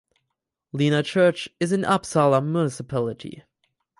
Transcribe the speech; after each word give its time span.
Lena 0.71 1.03
Church 1.03 1.47
is 1.59 1.71
in 1.71 1.83
Uppsala 1.83 2.43
Municipality. 2.43 3.43